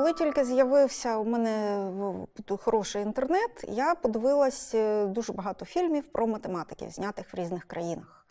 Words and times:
Коли 0.00 0.12
тільки 0.12 0.44
з'явився 0.44 1.16
у 1.16 1.24
мене 1.24 1.86
хороший 2.58 3.02
інтернет, 3.02 3.64
я 3.68 3.94
подивилась 3.94 4.74
е, 4.74 5.06
дуже 5.06 5.32
багато 5.32 5.64
фільмів 5.64 6.06
про 6.12 6.26
математиків, 6.26 6.90
знятих 6.90 7.34
в 7.34 7.36
різних 7.36 7.64
країнах. 7.64 8.26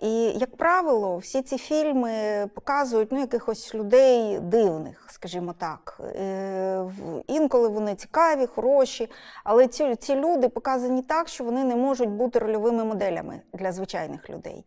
І, 0.00 0.22
як 0.24 0.56
правило, 0.56 1.16
всі 1.16 1.42
ці 1.42 1.58
фільми 1.58 2.12
показують 2.54 3.12
ну, 3.12 3.20
якихось 3.20 3.74
людей 3.74 4.40
дивних, 4.40 5.06
скажімо 5.10 5.54
так. 5.58 6.00
Е, 6.00 6.84
Інколи 7.26 7.68
вони 7.68 7.94
цікаві, 7.94 8.46
хороші, 8.46 9.10
але 9.44 9.66
ці, 9.66 9.96
ці 9.96 10.14
люди 10.14 10.48
показані 10.48 11.02
так, 11.02 11.28
що 11.28 11.44
вони 11.44 11.64
не 11.64 11.76
можуть 11.76 12.10
бути 12.10 12.38
рольовими 12.38 12.84
моделями 12.84 13.40
для 13.52 13.72
звичайних 13.72 14.30
людей. 14.30 14.64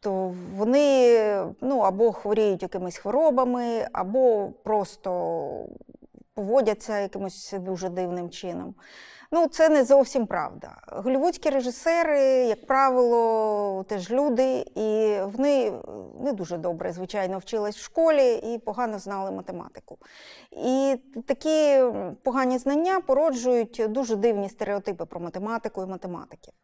То 0.00 0.34
вони 0.56 1.16
ну, 1.60 1.78
або 1.78 2.12
хворіють 2.12 2.62
якимись 2.62 2.98
хворобами, 2.98 3.88
або 3.92 4.52
просто 4.64 5.68
поводяться 6.34 6.98
якимось 6.98 7.54
дуже 7.58 7.88
дивним 7.88 8.30
чином. 8.30 8.74
Ну, 9.32 9.46
це 9.48 9.68
не 9.68 9.84
зовсім 9.84 10.26
правда. 10.26 10.76
Голівудські 10.86 11.50
режисери, 11.50 12.20
як 12.46 12.66
правило, 12.66 13.84
теж 13.88 14.10
люди, 14.10 14.64
і 14.74 15.18
вони 15.24 15.72
не 16.20 16.32
дуже 16.32 16.58
добре, 16.58 16.92
звичайно, 16.92 17.38
вчились 17.38 17.76
в 17.76 17.82
школі 17.82 18.34
і 18.34 18.58
погано 18.58 18.98
знали 18.98 19.30
математику. 19.30 19.98
І 20.50 20.96
такі 21.26 21.82
погані 22.22 22.58
знання 22.58 23.00
породжують 23.00 23.82
дуже 23.88 24.16
дивні 24.16 24.48
стереотипи 24.48 25.04
про 25.04 25.20
математику 25.20 25.82
і 25.82 25.86
математиків. 25.86 26.54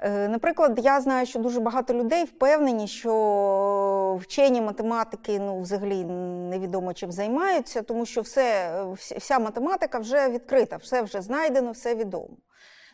Е, 0.00 0.28
Наприклад, 0.28 0.80
я 0.82 1.00
знаю, 1.00 1.26
що 1.26 1.38
дуже 1.38 1.60
багато 1.60 1.94
людей 1.94 2.24
впевнені, 2.24 2.88
що 2.88 4.18
вчені 4.22 4.60
математики 4.60 5.38
ну, 5.38 5.60
взагалі 5.60 6.04
невідомо 6.04 6.94
чим 6.94 7.12
займаються, 7.12 7.82
тому 7.82 8.06
що 8.06 8.20
все, 8.20 8.72
вся- 8.96 9.38
математика 9.38 9.98
вже 9.98 10.28
відкрита, 10.28 10.76
все 10.76 11.02
вже 11.02 11.20
знайдено, 11.22 11.70
все 11.72 11.94
відомо. 11.94 12.36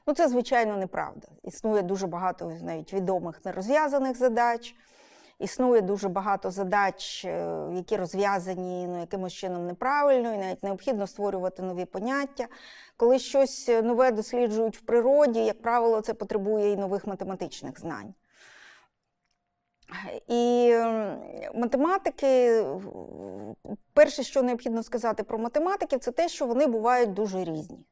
Ну, 0.06 0.15
це, 0.15 0.28
звичайно, 0.28 0.77
неправда. 0.77 1.28
Існує 1.43 1.83
дуже 1.83 2.06
багато 2.06 2.53
навіть 2.62 2.93
відомих 2.93 3.45
нерозв'язаних 3.45 4.17
задач. 4.17 4.75
Існує 5.41 5.81
дуже 5.81 6.09
багато 6.09 6.51
задач, 6.51 7.25
е, 7.25 7.57
які 7.75 7.97
розв'язані 7.97 8.87
ну, 8.87 9.01
якимось 9.01 9.33
чином 9.33 9.67
неправильно, 9.67 10.35
і 10.35 10.39
навіть 10.39 10.63
необхідно 10.63 11.07
створювати 11.07 11.63
нові 11.63 11.85
поняття. 11.85 12.47
Коли 12.97 13.19
щось 13.19 13.69
нове 13.69 14.11
досліджують 14.11 14.77
в 14.77 14.81
природі, 14.81 15.45
як 15.45 15.63
правило, 15.63 16.01
це 16.01 16.15
потребує 16.15 16.73
і 16.73 16.77
нових 16.77 17.07
математичних 17.07 17.81
знань. 17.81 18.15
І 20.29 20.71
ем, 20.73 21.19
математики, 21.55 22.63
перше, 23.93 24.23
що 24.23 24.43
необхідно 24.43 24.83
сказати 24.83 25.23
про 25.23 25.39
математиків, 25.39 25.99
це 25.99 26.13
те, 26.13 26.29
що 26.29 26.47
вони 26.47 26.67
бувають 26.67 27.13
дуже 27.13 27.45
різні. 27.45 27.87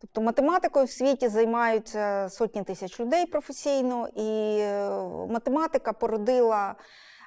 Тобто 0.00 0.20
математикою 0.20 0.86
в 0.86 0.90
світі 0.90 1.28
займаються 1.28 2.28
сотні 2.30 2.62
тисяч 2.62 3.00
людей 3.00 3.26
професійно, 3.26 4.08
і 4.14 4.58
е, 4.60 4.90
математика 5.30 5.92
породила 5.92 6.74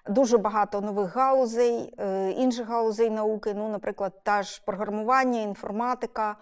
дуже 0.08 0.38
багато 0.38 0.82
нових 0.82 1.16
галузей, 1.16 1.94
е, 2.00 2.32
інших 2.32 2.68
галузей 2.68 3.10
науки, 3.10 3.54
ну, 3.56 3.70
наприклад, 3.70 4.14
та 4.24 4.44
ж 4.44 4.62
програмування, 4.66 5.42
інформатика. 5.42 6.36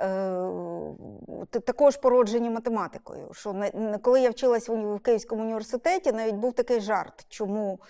е, 0.00 1.60
Також 1.66 1.96
породжені 1.96 2.50
математикою. 2.50 3.28
Що 3.32 3.64
коли 4.02 4.20
я 4.20 4.30
вчилась 4.30 4.68
в 4.68 4.98
Київському 4.98 5.42
університеті, 5.42 6.12
навіть 6.12 6.34
був 6.34 6.52
такий 6.52 6.80
жарт, 6.80 7.26
чому 7.28 7.80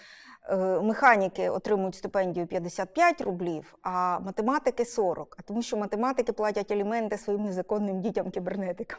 механіки 0.82 1.50
отримують 1.50 1.94
стипендію 1.94 2.46
55 2.46 3.20
рублів, 3.20 3.78
а 3.82 4.18
математики 4.18 4.84
40. 4.84 5.36
А 5.38 5.42
тому 5.42 5.62
що 5.62 5.76
математики 5.76 6.32
платять 6.32 6.70
аліменти 6.70 7.18
своїм 7.18 7.44
незаконним 7.44 8.00
дітям-кібернетикам. 8.00 8.98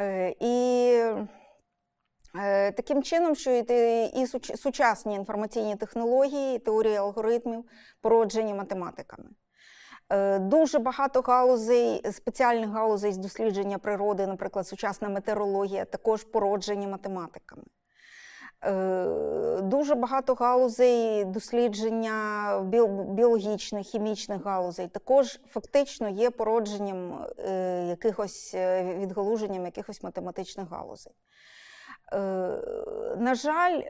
Е, 0.00 0.34
І 0.40 0.94
е, 2.38 2.72
таким 2.72 3.02
чином, 3.02 3.34
що 3.34 3.50
і, 3.50 4.26
сучасні 4.56 5.14
інформаційні 5.14 5.76
технології, 5.76 6.58
теорії 6.58 6.96
алгоритмів 6.96 7.64
породжені 8.00 8.54
математиками. 8.54 9.28
Е, 10.10 10.38
Дуже 10.38 10.78
багато 10.78 11.20
галузей, 11.20 12.12
спеціальних 12.12 12.70
галузей 12.70 13.12
з 13.12 13.16
дослідження 13.16 13.78
природи, 13.78 14.26
наприклад, 14.26 14.68
сучасна 14.68 15.08
метеорологія, 15.08 15.84
також 15.84 16.24
породжені 16.24 16.86
математиками. 16.86 17.62
Е, 18.64 19.06
Дуже 19.62 19.94
багато 19.94 20.34
галузей 20.34 21.24
дослідження 21.24 22.60
біологічних, 23.08 23.86
хімічних 23.86 24.44
галузей 24.44 24.88
також 24.88 25.40
фактично 25.48 26.08
є 26.08 26.30
породженням 26.30 27.26
е, 27.38 27.86
якихось 27.88 28.52
е, 28.54 28.96
відгалуженням 28.98 29.64
якихось 29.64 30.02
математичних 30.02 30.70
галузей. 30.70 31.12
На 33.16 33.34
жаль, 33.34 33.82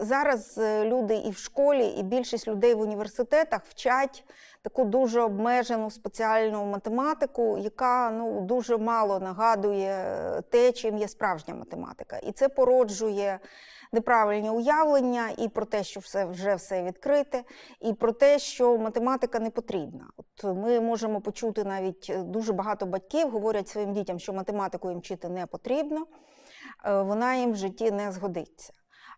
зараз 0.00 0.58
люди 0.84 1.16
і 1.16 1.30
в 1.30 1.36
школі, 1.36 1.86
і 1.86 2.02
більшість 2.02 2.48
людей 2.48 2.74
в 2.74 2.80
університетах 2.80 3.60
вчать 3.68 4.24
таку 4.62 4.84
дуже 4.84 5.20
обмежену 5.20 5.90
спеціальну 5.90 6.64
математику, 6.64 7.58
яка 7.58 8.10
ну, 8.10 8.40
дуже 8.40 8.78
мало 8.78 9.20
нагадує 9.20 9.96
те, 10.50 10.72
чим 10.72 10.98
є 10.98 11.08
справжня 11.08 11.54
математика. 11.54 12.16
І 12.16 12.32
це 12.32 12.48
породжує 12.48 13.38
неправильні 13.92 14.50
уявлення 14.50 15.30
і 15.38 15.48
про 15.48 15.66
те, 15.66 15.84
що 15.84 16.00
все 16.00 16.24
вже 16.24 16.54
все 16.54 16.82
відкрите, 16.82 17.44
і 17.80 17.92
про 17.92 18.12
те, 18.12 18.38
що 18.38 18.78
математика 18.78 19.38
не 19.38 19.50
потрібна. 19.50 20.06
От 20.16 20.56
ми 20.56 20.80
можемо 20.80 21.20
почути 21.20 21.64
навіть 21.64 22.06
е, 22.10 22.22
дуже 22.22 22.52
багато 22.52 22.86
батьків 22.86 23.30
говорять 23.30 23.68
своїм 23.68 23.92
дітям, 23.92 24.18
що 24.18 24.32
математику 24.32 24.90
їм 24.90 24.98
вчити 24.98 25.28
не 25.28 25.46
потрібно, 25.46 26.06
е, 26.84 27.02
вона 27.02 27.34
їм 27.34 27.52
в 27.52 27.56
житті 27.56 27.90
не 27.90 28.12
згодиться. 28.12 28.72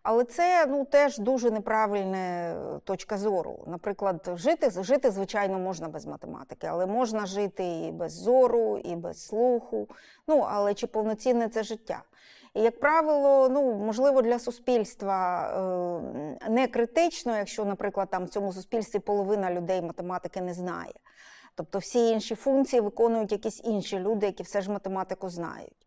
Але 0.07 0.23
це 0.23 0.65
ну, 0.65 0.85
теж 0.85 1.17
дуже 1.17 1.51
неправильна 1.51 2.17
е, 2.17 2.55
точка 2.83 3.17
зору. 3.17 3.63
Наприклад, 3.67 4.31
жити, 4.35 4.83
жити, 4.83 5.11
звичайно, 5.11 5.59
можна 5.59 5.87
без 5.87 6.05
математики, 6.05 6.67
але 6.67 6.85
можна 6.85 7.25
жити 7.25 7.63
і 7.63 7.91
без 7.91 8.13
зору, 8.13 8.77
і 8.77 8.95
без 8.95 9.25
слуху. 9.27 9.87
Ну, 10.27 10.45
але 10.49 10.73
чи 10.73 10.87
повноцінне 10.87 11.49
це 11.49 11.63
життя? 11.63 12.03
І, 12.53 12.61
як 12.61 12.79
правило, 12.79 13.49
ну, 13.49 13.73
можливо, 13.73 14.21
для 14.21 14.39
суспільства 14.39 15.49
е, 16.43 16.49
не 16.49 16.67
критично, 16.67 17.37
якщо, 17.37 17.65
наприклад, 17.65 18.07
там 18.11 18.25
в 18.25 18.29
цьому 18.29 18.53
суспільстві 18.53 18.99
половина 18.99 19.51
людей 19.51 19.81
математики 19.81 20.41
не 20.41 20.53
знає. 20.53 20.93
Тобто 21.55 21.79
всі 21.79 22.09
інші 22.09 22.35
функції 22.35 22.81
виконують 22.81 23.31
якісь 23.31 23.61
інші 23.63 23.99
люди, 23.99 24.25
які 24.25 24.43
все 24.43 24.61
ж 24.61 24.71
математику 24.71 25.29
знають. 25.29 25.84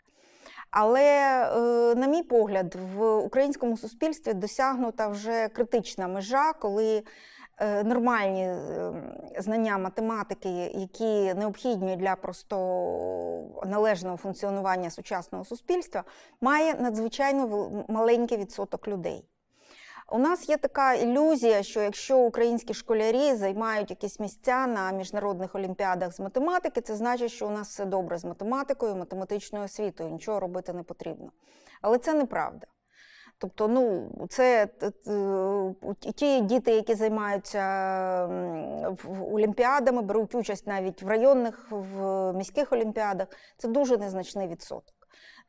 Але, 0.70 1.02
е, 1.02 1.94
на 1.94 2.06
мій 2.06 2.22
погляд, 2.22 2.76
в 2.94 3.16
українському 3.16 3.76
суспільстві 3.76 4.34
досягнута 4.34 5.08
вже 5.08 5.48
критична 5.48 6.08
межа, 6.08 6.52
коли 6.52 7.02
е, 7.58 7.84
нормальні 7.84 8.42
е, 8.42 8.92
знання 9.38 9.78
математики, 9.78 10.48
які 10.74 11.34
необхідні 11.34 11.96
для 11.96 12.16
просто 12.16 12.56
належного 13.66 14.16
функціонування 14.16 14.90
сучасного 14.90 15.44
суспільства, 15.44 16.04
має 16.40 16.74
надзвичайно 16.74 17.70
маленький 17.88 18.38
відсоток 18.38 18.88
людей. 18.88 19.24
У 20.10 20.18
нас 20.18 20.48
є 20.48 20.56
така 20.56 20.94
ілюзія, 20.94 21.62
що 21.62 21.80
якщо 21.82 22.18
українські 22.18 22.74
школярі 22.74 23.34
займають 23.34 23.90
якісь 23.90 24.20
місця 24.20 24.66
на 24.66 24.92
міжнародних 24.92 25.54
олімпіадах 25.54 26.12
з 26.12 26.20
математики, 26.20 26.80
це 26.80 26.96
значить, 26.96 27.30
що 27.30 27.46
у 27.46 27.50
нас 27.50 27.68
все 27.68 27.84
добре 27.84 28.18
з 28.18 28.24
математикою, 28.24 28.96
математичною 28.96 29.64
освітою, 29.64 30.10
нічого 30.10 30.40
робити 30.40 30.72
не 30.72 30.82
потрібно. 30.82 31.32
Але 31.82 31.98
це 31.98 32.14
неправда. 32.14 32.66
Тобто, 33.38 33.68
ну, 33.68 34.10
це 34.28 34.66
т- 34.66 34.90
ті 36.14 36.40
діти, 36.40 36.70
які 36.72 36.94
займаються 36.94 37.62
олімпіадами, 39.32 40.02
беруть 40.02 40.34
участь 40.34 40.66
навіть 40.66 41.02
в 41.02 41.08
районних, 41.08 41.66
в 41.70 42.32
міських 42.32 42.72
олімпіадах, 42.72 43.28
це 43.58 43.68
дуже 43.68 43.96
незначний 43.96 44.48
відсоток. 44.48 44.97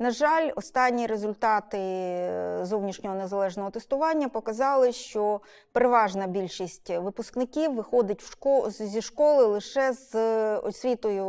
На 0.02 0.12
жаль, 0.12 0.50
останні 0.56 1.08
результати 1.08 1.78
е, 1.78 2.60
зовнішнього 2.64 3.16
незалежного 3.16 3.70
тестування 3.70 4.30
показали, 4.30 4.92
що 4.92 5.42
переважна 5.72 6.28
більшість 6.28 6.90
випускників 6.90 7.76
виходить 7.76 8.22
в 8.24 8.38
шко- 8.38 8.70
зі 8.70 9.02
школи 9.02 9.46
лише 9.46 9.94
з 9.94 10.16
освітою 10.58 11.26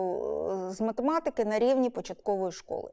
е, 0.69 0.71
з 0.71 0.81
математики 0.81 1.45
на 1.45 1.59
рівні 1.59 1.91
початкової 1.91 2.53
школи. 2.53 2.91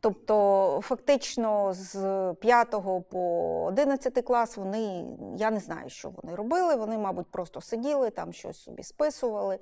Тобто, 0.00 0.80
фактично, 0.84 1.74
з 1.74 2.34
5 2.40 2.70
по 3.10 3.64
11 3.68 4.24
клас 4.24 4.56
вони, 4.56 5.04
я 5.36 5.50
не 5.50 5.60
знаю, 5.60 5.88
що 5.90 6.10
вони 6.22 6.34
робили. 6.36 6.74
Вони, 6.74 6.98
мабуть, 6.98 7.30
просто 7.30 7.60
сиділи, 7.60 8.10
там 8.10 8.32
щось 8.32 8.62
собі 8.62 8.82
списували. 8.82 9.58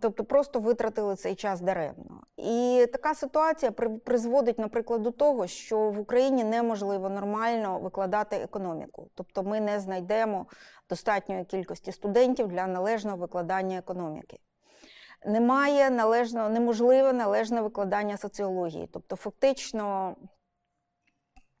Тобто 0.00 0.24
просто 0.24 0.60
витратили 0.60 1.16
цей 1.16 1.34
час 1.34 1.60
даремно. 1.60 2.22
І 2.36 2.86
така 2.92 3.14
ситуація 3.14 3.72
при- 3.72 3.98
призводить, 3.98 4.58
наприклад, 4.58 5.02
до 5.02 5.10
того, 5.10 5.46
що 5.46 5.78
в 5.78 6.00
Україні 6.00 6.44
неможливо 6.44 7.08
нормально 7.08 7.78
викладати 7.78 8.36
економіку. 8.36 9.08
Тобто 9.14 9.42
ми 9.42 9.60
не 9.60 9.80
знайдемо 9.80 10.46
достатньої 10.90 11.44
кількості 11.44 11.92
студентів 11.92 12.48
для 12.48 12.66
належного 12.66 13.16
викладання 13.16 13.78
економіки. 13.78 14.38
Немає 15.26 15.90
належного, 15.90 16.48
неможливе 16.48 17.12
належне 17.12 17.60
викладання 17.60 18.16
соціології. 18.16 18.88
Тобто, 18.92 19.16
фактично, 19.16 20.16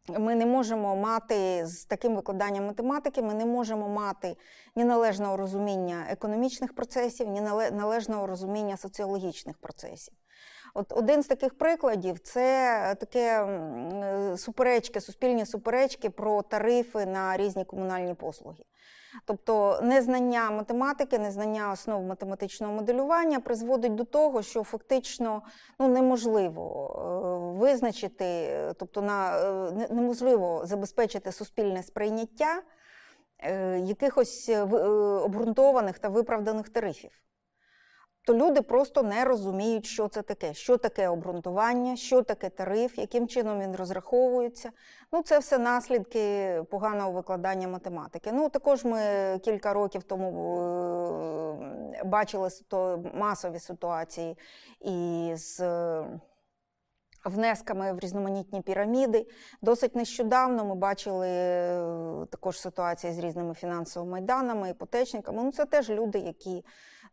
ми 0.08 0.34
не 0.34 0.46
можемо 0.46 0.96
мати 0.96 1.66
з 1.66 1.84
таким 1.84 2.16
викладанням 2.16 2.66
математики, 2.66 3.22
ми 3.22 3.34
не 3.34 3.46
можемо 3.46 3.88
мати 3.88 4.36
ні 4.76 4.84
належного 4.84 5.36
розуміння 5.36 6.06
економічних 6.10 6.74
процесів, 6.74 7.28
ні 7.28 7.40
нале- 7.40 7.70
належного 7.70 8.26
розуміння 8.26 8.76
соціологічних 8.76 9.58
процесів. 9.58 10.14
От 10.78 10.92
один 10.92 11.22
з 11.22 11.26
таких 11.26 11.58
прикладів 11.58 12.18
це 12.18 12.94
таке 13.00 13.44
е, 13.44 14.36
суперечки, 14.36 15.00
суспільні 15.00 15.46
суперечки 15.46 16.10
про 16.10 16.42
тарифи 16.42 17.06
на 17.06 17.36
різні 17.36 17.64
комунальні 17.64 18.14
послуги. 18.14 18.64
Тобто 19.24 19.80
незнання 19.82 20.50
математики, 20.50 21.18
незнання 21.18 21.72
основ 21.72 22.02
математичного 22.02 22.72
моделювання 22.72 23.40
призводить 23.40 23.94
до 23.94 24.04
того, 24.04 24.42
що 24.42 24.62
фактично 24.62 25.42
ну, 25.78 25.88
неможливо 25.88 26.64
е, 27.54 27.58
визначити, 27.60 28.24
е, 28.24 28.74
тобто 28.78 29.02
на, 29.02 29.38
е, 29.68 29.88
неможливо 29.90 30.60
забезпечити 30.64 31.32
суспільне 31.32 31.82
сприйняття 31.82 32.62
е, 33.38 33.78
якихось 33.78 34.48
е, 34.48 34.52
е, 34.52 34.64
обґрунтованих 35.18 35.98
та 35.98 36.08
виправданих 36.08 36.68
тарифів. 36.68 37.10
То 38.26 38.34
люди 38.34 38.62
просто 38.62 39.02
не 39.02 39.24
розуміють, 39.24 39.86
що 39.86 40.08
це 40.08 40.22
таке, 40.22 40.54
що 40.54 40.76
таке 40.76 41.08
обґрунтування, 41.08 41.96
що 41.96 42.22
таке 42.22 42.48
тариф, 42.48 42.98
яким 42.98 43.28
чином 43.28 43.60
він 43.60 43.76
розраховується. 43.76 44.70
Ну, 45.12 45.22
це 45.22 45.38
все 45.38 45.58
наслідки 45.58 46.62
поганого 46.70 47.12
викладання 47.12 47.68
математики. 47.68 48.30
Ну, 48.32 48.48
також 48.48 48.84
ми 48.84 49.00
кілька 49.44 49.72
років 49.72 50.02
тому 50.02 50.58
е, 52.00 52.04
бачили 52.04 52.48
масові 53.14 53.58
ситуації 53.58 54.38
із 54.80 55.62
внесками 57.28 57.92
в 57.92 57.98
різноманітні 57.98 58.60
піраміди. 58.62 59.26
Досить 59.62 59.96
нещодавно 59.96 60.64
ми 60.64 60.74
бачили 60.74 61.28
е, 61.28 62.26
також 62.30 62.60
ситуації 62.60 63.12
з 63.12 63.18
різними 63.18 63.54
фінансовими 63.54 64.12
майданами, 64.12 64.70
іпотечниками. 64.70 65.42
Ну, 65.42 65.52
це 65.52 65.64
теж 65.64 65.90
люди, 65.90 66.18
які 66.18 66.64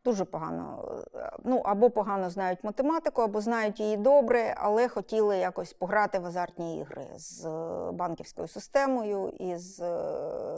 дуже 0.05 0.25
погано, 0.25 0.95
е, 1.15 1.31
ну 1.43 1.61
або 1.65 1.89
погано 1.89 2.29
знають 2.29 2.63
математику, 2.63 3.21
або 3.21 3.41
знають 3.41 3.79
її 3.79 3.97
добре, 3.97 4.55
але 4.57 4.87
хотіли 4.87 5.37
якось 5.37 5.73
пограти 5.73 6.19
в 6.19 6.25
азартні 6.25 6.79
ігри 6.79 7.07
з 7.15 7.45
е, 7.45 7.91
банківською 7.91 8.47
системою 8.47 9.33
і 9.39 9.55
з 9.57 9.79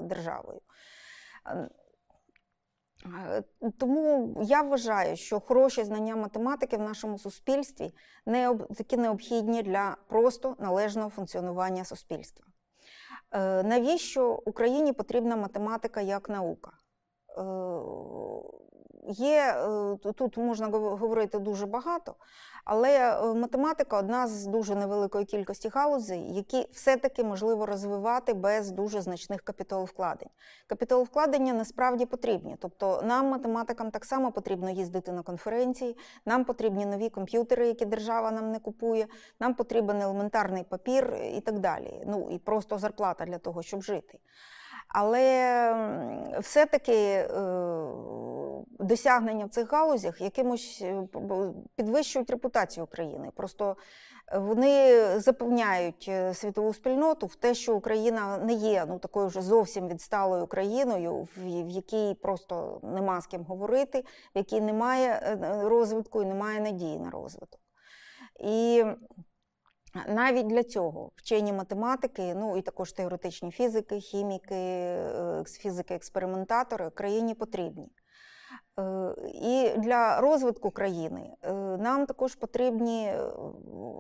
державою. 0.02 0.62
Е, 3.06 3.44
Е, 3.62 3.72
Тому 3.78 4.36
я 4.44 4.62
вважаю, 4.62 5.16
що 5.16 5.40
хороші 5.40 5.84
знання 5.84 6.16
математики 6.16 6.78
в 6.78 6.82
нашому 6.82 7.20
суспільстві 7.20 7.94
не 8.26 8.56
такі 8.78 8.98
необхідні 8.98 9.64
для 9.64 9.98
просто 10.08 10.56
належного 10.60 11.10
функціонування 11.10 11.86
суспільства. 11.86 12.46
Е, 13.32 13.64
Навіщо 13.64 14.42
Україні 14.46 14.94
потрібна 14.94 15.36
математика 15.36 16.02
як 16.02 16.30
наука? 16.30 16.72
Є 19.08 19.56
е, 20.06 20.14
тут 20.14 20.38
можна 20.38 20.68
говорити 20.68 21.40
дуже 21.40 21.66
багато, 21.66 22.16
але 22.66 23.20
е, 23.22 23.34
математика 23.34 23.98
одна 23.98 24.28
з 24.28 24.46
дуже 24.46 24.76
невеликої 24.76 25.26
кількості 25.26 25.70
галузей, 25.70 26.34
які 26.34 26.68
все-таки 26.72 27.24
можливо 27.24 27.66
розвивати 27.66 28.34
без 28.34 28.72
дуже 28.72 29.02
значних 29.02 29.42
капіталовкладень. 29.42 30.30
Капіталовкладення 30.68 31.54
насправді 31.54 32.06
потрібні. 32.06 32.56
Тобто 32.60 33.02
нам, 33.06 33.28
математикам, 33.28 33.92
так 33.92 34.06
само 34.06 34.32
потрібно 34.32 34.70
їздити 34.70 35.12
на 35.12 35.22
конференції, 35.22 35.98
нам 36.26 36.46
потрібні 36.46 36.86
нові 36.86 37.10
комп'ютери, 37.10 37.68
які 37.68 37.86
держава 37.86 38.32
нам 38.32 38.52
не 38.52 38.60
купує, 38.60 39.08
нам 39.40 39.54
потрібен 39.54 40.02
елементарний 40.02 40.64
папір 40.64 41.18
і 41.34 41.42
так 41.42 41.60
далі. 41.60 42.04
Ну 42.08 42.30
і 42.32 42.38
просто 42.38 42.78
зарплата 42.78 43.26
для 43.26 43.38
того, 43.38 43.62
щоб 43.62 43.82
жити. 43.82 44.20
Але 44.98 46.40
все-таки 46.40 46.94
е, 46.94 47.28
досягнення 48.80 49.46
в 49.46 49.50
цих 49.50 49.72
галузях 49.72 50.22
якимось 50.22 50.82
е, 50.82 51.08
підвищують 51.76 52.30
репутацію 52.30 52.84
України. 52.84 53.32
Просто 53.36 53.78
е, 54.34 54.38
вони 54.38 55.04
запевняють 55.20 56.12
світову 56.34 56.74
спільноту 56.74 57.26
в 57.26 57.36
те, 57.36 57.54
що 57.54 57.76
Україна 57.76 58.38
не 58.38 58.54
є 58.54 58.86
ну, 58.90 59.00
такою 59.00 59.28
вже 59.28 59.42
зовсім 59.42 59.88
відсталою 59.88 60.48
країною, 60.48 61.28
в, 61.38 61.70
якій 61.70 62.18
просто 62.22 62.80
нема 62.84 63.22
з 63.22 63.28
ким 63.28 63.44
говорити, 63.44 64.04
в 64.36 64.38
якій 64.38 64.62
немає 64.62 65.38
розвитку 65.64 66.22
і 66.22 66.26
немає 66.26 66.60
надії 66.60 67.00
на 67.00 67.10
розвиток. 67.10 67.60
І 68.40 68.86
навіть 70.08 70.48
для 70.48 70.64
цього 70.64 71.12
вчені 71.16 71.54
математики, 71.54 72.36
ну 72.36 72.58
і 72.58 72.62
також 72.62 72.92
теоретичні 72.92 73.52
фізики, 73.52 74.00
хіміки, 74.00 74.56
е, 74.56 75.44
фізики-експериментатори 75.46 76.90
країні 76.90 77.36
потрібні. 77.36 77.92
Е, 78.80 79.16
І 79.34 79.78
для 79.78 80.22
розвитку 80.22 80.72
країни 80.72 81.30
е, 81.42 81.54
нам 81.78 82.06
також 82.06 82.36
потрібні 82.36 83.14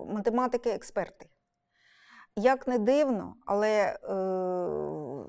математики-експерти. 0.07 1.25
Як 2.37 2.67
не 2.67 2.79
дивно, 2.79 3.35
але, 3.45 3.99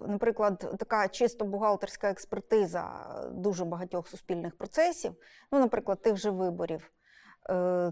наприклад, 0.08 0.76
така 0.78 1.08
чисто 1.08 1.44
бухгалтерська 1.44 2.10
експертиза 2.10 2.84
дуже 3.32 3.64
багатьох 3.64 4.08
суспільних 4.08 4.58
процесів, 4.58 5.12
ну, 5.52 5.58
наприклад, 5.58 6.02
тих 6.02 6.16
же 6.16 6.30
виборів, 6.30 6.92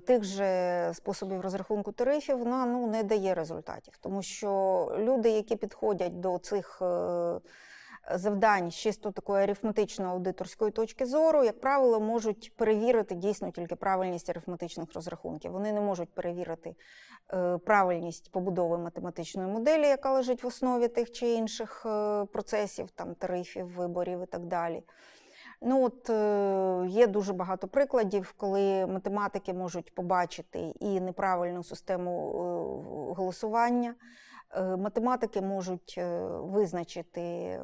тих 0.07 0.25
же 0.25 0.91
способів 0.95 1.41
розрахунку 1.41 1.93
тарифів, 1.93 2.39
вона 2.39 2.67
ну, 2.67 2.87
не 2.87 3.03
дає 3.03 3.35
результатів. 3.35 3.95
Тому 4.01 4.23
що 4.23 4.93
люди, 4.99 5.31
які 5.31 5.57
підходять 5.57 6.21
до 6.21 6.39
цих 6.39 6.83
е, 6.83 7.41
завдань 8.11 8.71
чисто 8.71 9.11
такої 9.11 9.47
арифметично-аудиторської 9.47 10.71
точки 10.71 11.07
зору, 11.07 11.45
як 11.45 11.61
правило, 11.61 12.01
можуть 12.01 12.53
перевірити 12.57 13.15
дійсно 13.15 13.51
тільки 13.51 13.77
правильність 13.77 14.31
арифметичних 14.31 14.95
розрахунків. 14.95 15.53
Вони 15.53 15.73
не 15.73 15.81
можуть 15.81 16.15
перевірити 16.15 16.75
е, 17.33 17.59
правильність 17.59 18.31
побудови 18.31 18.79
математичної 18.79 19.49
моделі, 19.49 19.87
яка 19.87 20.13
лежить 20.13 20.45
в 20.45 20.47
основі 20.47 20.89
тих 20.89 21.13
чи 21.13 21.33
інших 21.33 21.87
е, 21.87 22.25
процесів, 22.25 22.91
там 22.91 23.15
тарифів, 23.15 23.67
виборів 23.67 24.23
і 24.23 24.27
так 24.27 24.45
далі. 24.45 24.83
Ну, 25.67 25.85
от 25.85 26.11
е, 26.11 26.87
є 26.89 27.07
дуже 27.07 27.33
багато 27.33 27.69
прикладів, 27.69 28.35
коли 28.37 28.87
математики 28.87 29.53
можуть 29.53 29.95
побачити 29.95 30.59
і 30.81 31.01
неправильну 31.01 31.65
систему 31.65 32.11
е, 32.11 33.15
голосування. 33.17 33.95
Е, 34.57 34.77
Математики 34.77 35.41
можуть 35.41 36.01
визначити 36.31 37.61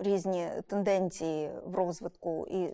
різні 0.00 0.48
тенденції 0.66 1.50
в 1.66 1.74
розвитку 1.74 2.46
і 2.46 2.72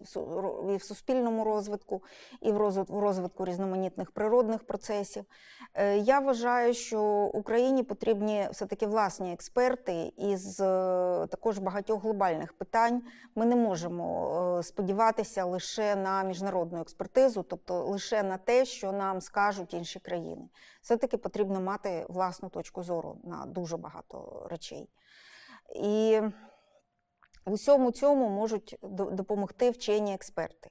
в 0.76 0.82
суспільному 0.82 1.44
розвитку, 1.44 2.02
і 2.40 2.52
в 2.52 2.56
розвит- 2.56 3.00
розвитку 3.00 3.44
різноманітних 3.44 4.10
природних 4.10 4.64
процесів. 4.64 5.24
Е, 5.74 5.98
Я 5.98 6.20
вважаю, 6.20 6.74
що 6.74 7.30
Україні 7.34 7.82
потрібні 7.82 8.48
все-таки 8.52 8.86
власні 8.86 9.32
експерти 9.32 10.12
із 10.16 10.60
е, 10.60 10.64
також 11.30 11.58
багатьох 11.58 12.02
глобальних 12.02 12.52
питань. 12.52 13.02
Ми 13.34 13.46
не 13.46 13.56
можемо 13.56 14.56
е, 14.58 14.62
сподіватися 14.62 15.44
лише 15.44 15.96
на 15.96 16.22
міжнародну 16.22 16.80
експертизу, 16.80 17.42
тобто 17.42 17.84
лише 17.84 18.22
на 18.22 18.36
те, 18.38 18.64
що 18.64 18.92
нам 18.92 19.20
скажуть 19.20 19.74
інші 19.74 19.98
країни. 20.00 20.48
Все-таки 20.82 21.16
потрібно 21.16 21.60
мати 21.60 22.06
власну 22.08 22.48
точку 22.48 22.82
зору 22.82 23.16
на 23.24 23.46
дуже 23.46 23.76
багато 23.76 24.46
речей. 24.50 24.88
І 25.76 26.20
в 27.44 27.52
усьому 27.52 27.90
цьому 27.92 28.28
можуть 28.28 28.76
до- 28.82 29.10
допомогти 29.10 29.70
вчені 29.70 30.14
експерти. 30.14 30.70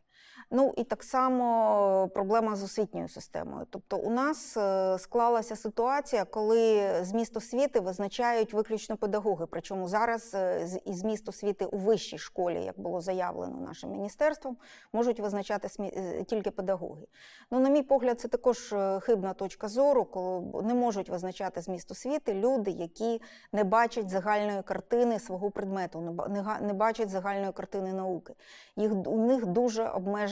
Ну 0.52 0.74
і 0.78 0.84
так 0.84 1.04
само 1.04 2.10
проблема 2.14 2.56
з 2.56 2.64
освітньою 2.64 3.10
системою. 3.10 3.68
Тобто, 3.70 3.98
у 3.98 4.10
нас 4.10 4.58
е, 4.58 4.98
склалася 5.00 5.56
ситуація, 5.56 6.26
коли 6.26 6.94
зміст 7.02 7.38
освіти 7.38 7.80
визначають 7.80 8.54
виключно 8.54 8.98
педагоги. 8.98 9.46
Причому 9.52 9.88
зараз 9.88 10.32
е, 10.34 10.68
і 10.86 10.94
зміст 10.94 11.30
освіти 11.30 11.66
у 11.66 11.78
вищій 11.78 12.18
школі, 12.18 12.64
як 12.64 12.80
було 12.80 13.02
заявлено 13.02 13.62
нашим 13.62 13.92
міністерством, 13.92 14.58
можуть 14.94 15.20
визначати 15.20 15.68
е, 15.80 16.24
тільки 16.24 16.52
педагоги. 16.52 17.08
Ну, 17.52 17.60
на 17.60 17.70
мій 17.70 17.84
погляд, 17.84 18.20
це 18.20 18.28
також 18.28 18.74
е, 18.74 19.00
хибна 19.00 19.34
точка 19.34 19.68
зору, 19.68 20.06
коли 20.06 20.64
не 20.64 20.74
можуть 20.74 21.10
визначати 21.10 21.62
зміст 21.62 21.92
освіти 21.92 22.34
люди, 22.34 22.72
які 22.72 23.22
не 23.52 23.64
бачать 23.64 24.10
загальної 24.10 24.64
картини 24.64 25.20
свого 25.20 25.52
предмету, 25.52 26.18
не 26.62 26.74
бачать 26.74 27.10
загальної 27.10 27.52
картини 27.52 27.94
науки. 27.94 28.34
Їх 28.76 28.92
у 29.06 29.18
них 29.18 29.46
дуже 29.46 29.84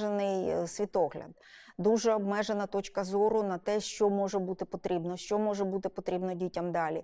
обмежений 0.08 0.50
е, 0.50 0.68
світогляд, 0.68 1.30
дуже 1.78 2.14
обмежена 2.14 2.66
точка 2.66 3.04
зору 3.04 3.44
на 3.44 3.58
те, 3.58 3.80
що 3.80 4.10
може 4.10 4.40
бути 4.40 4.66
потрібно, 4.66 5.18
що 5.18 5.40
може 5.40 5.64
бути 5.64 5.90
потрібно 5.90 6.34
дітям 6.34 6.72
далі. 6.72 7.04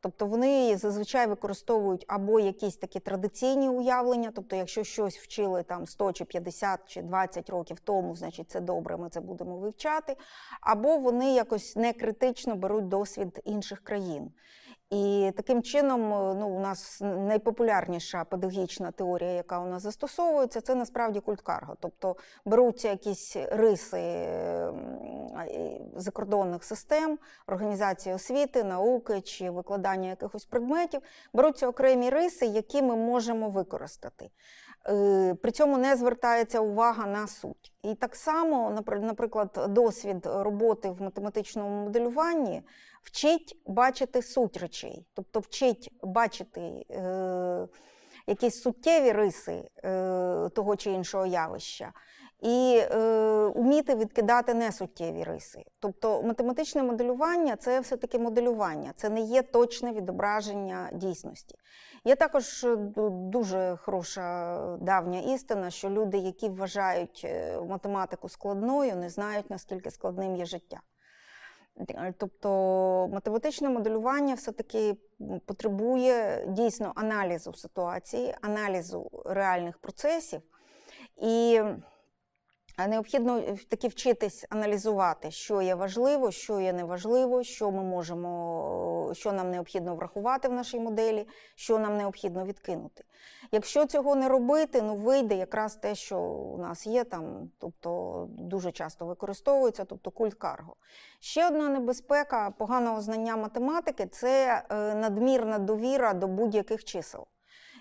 Тобто 0.00 0.26
вони 0.26 0.76
зазвичай 0.76 1.26
використовують 1.26 2.04
або 2.08 2.40
якісь 2.40 2.76
такі 2.76 3.00
традиційні 3.00 3.68
уявлення, 3.68 4.32
тобто, 4.34 4.56
якщо 4.56 4.84
щось 4.84 5.18
вчили 5.18 5.62
там 5.62 5.86
100 5.86 6.12
чи 6.12 6.24
50 6.24 6.80
чи 6.86 7.02
20 7.02 7.50
років 7.50 7.80
тому, 7.80 8.16
значить 8.16 8.50
це 8.50 8.60
добре, 8.60 8.96
ми 8.96 9.08
це 9.08 9.20
будемо 9.20 9.56
вивчати, 9.56 10.16
або 10.60 10.98
вони 10.98 11.34
якось 11.34 11.76
некритично 11.76 12.56
беруть 12.56 12.88
досвід 12.88 13.40
інших 13.44 13.80
країн. 13.80 14.30
І 14.92 15.32
таким 15.36 15.62
чином, 15.62 16.12
е, 16.12 16.34
ну, 16.34 16.48
у 16.48 16.60
нас 16.60 17.00
найпопулярніша 17.00 18.24
педагогічна 18.24 18.90
теорія, 18.90 19.30
яка 19.30 19.60
у 19.60 19.66
нас 19.66 19.82
застосовується, 19.82 20.60
це 20.60 20.74
насправді 20.74 21.20
культ 21.20 21.40
карго. 21.40 21.76
Тобто 21.80 22.16
беруться 22.44 22.88
якісь 22.88 23.36
риси 23.36 23.98
е, 23.98 24.72
е, 25.38 25.80
закордонних 25.96 26.64
систем, 26.64 27.18
організації 27.46 28.14
освіти, 28.14 28.64
науки 28.64 29.20
чи 29.20 29.50
викладання 29.50 30.08
якихось 30.08 30.44
предметів, 30.44 31.00
беруться 31.32 31.68
окремі 31.68 32.10
риси, 32.10 32.46
які 32.46 32.82
ми 32.82 32.96
можемо 32.96 33.48
використати. 33.48 34.30
При 35.42 35.50
цьому 35.52 35.78
не 35.78 35.96
звертається 35.96 36.60
увага 36.60 37.06
на 37.06 37.26
суть. 37.26 37.72
І 37.82 37.94
так 37.94 38.16
само, 38.16 38.84
наприклад, 39.00 39.66
досвід 39.68 40.26
роботи 40.26 40.90
в 40.90 41.02
математичному 41.02 41.84
моделюванні 41.84 42.62
вчить 43.02 43.62
бачити 43.66 44.22
суть 44.22 44.56
речей, 44.56 45.06
тобто 45.14 45.40
вчить 45.40 45.90
бачити 46.02 46.60
е, 46.90 47.68
якісь 48.26 48.62
суттєві 48.62 49.12
риси 49.12 49.68
е, 49.84 50.48
того 50.54 50.76
чи 50.76 50.90
іншого 50.90 51.26
явища. 51.26 51.92
І 52.42 52.82
е, 52.82 53.46
вміти 53.56 53.94
відкидати 53.94 54.54
несуттєві 54.54 55.24
риси. 55.24 55.62
Тобто 55.80 56.22
математичне 56.22 56.82
моделювання 56.82 57.56
це 57.56 57.80
все-таки 57.80 58.18
моделювання, 58.18 58.92
це 58.96 59.10
не 59.10 59.20
є 59.20 59.42
точне 59.42 59.92
відображення 59.92 60.90
дійсності. 60.92 61.54
Є 62.04 62.16
також 62.16 62.64
е, 62.64 62.76
дуже 63.10 63.78
хороша 63.82 64.56
давня 64.80 65.20
істина, 65.20 65.70
що 65.70 65.90
люди, 65.90 66.18
які 66.18 66.48
вважають 66.48 67.22
е, 67.24 67.60
математику 67.60 68.28
складною, 68.28 68.96
не 68.96 69.08
знають, 69.10 69.50
наскільки 69.50 69.90
складним 69.90 70.36
є 70.36 70.44
життя. 70.44 70.80
Тобто 72.18 72.48
математичне 73.12 73.68
моделювання 73.68 74.34
все-таки 74.34 74.96
потребує 75.46 76.44
дійсно 76.48 76.92
аналізу 76.94 77.54
ситуації, 77.54 78.34
аналізу 78.40 79.10
реальних 79.24 79.78
процесів. 79.78 80.40
І 81.16 81.60
необхідно 82.78 83.38
е, 83.38 83.56
таки 83.68 83.88
вчитись 83.88 84.46
аналізувати, 84.50 85.30
що 85.30 85.62
є 85.62 85.74
важливо, 85.74 86.30
що 86.30 86.60
є 86.60 86.72
неважливо, 86.72 87.42
що 87.42 87.70
ми 87.70 87.82
можемо, 87.82 89.10
що 89.14 89.32
нам 89.32 89.50
необхідно 89.50 89.94
врахувати 89.94 90.48
в 90.48 90.52
нашій 90.52 90.80
моделі, 90.80 91.28
що 91.54 91.78
нам 91.78 91.96
необхідно 91.96 92.44
відкинути. 92.44 93.04
Якщо 93.52 93.86
цього 93.86 94.14
не 94.14 94.28
робити, 94.28 94.82
ну 94.82 94.96
вийде 94.96 95.34
якраз 95.34 95.76
те, 95.76 95.94
що 95.94 96.20
у 96.20 96.58
нас 96.58 96.86
є 96.86 97.04
там, 97.04 97.50
тобто 97.58 98.26
дуже 98.28 98.72
часто 98.72 99.06
використовується, 99.06 99.84
тобто 99.84 100.10
культ 100.10 100.34
карго. 100.34 100.76
Ще 101.20 101.46
одна 101.46 101.68
небезпека 101.68 102.50
поганого 102.50 103.00
знання 103.00 103.36
математики 103.36 104.06
це 104.06 104.62
е, 104.70 104.94
надмірна 104.94 105.58
довіра 105.58 106.14
до 106.14 106.26
будь-яких 106.28 106.84
чисел. 106.84 107.26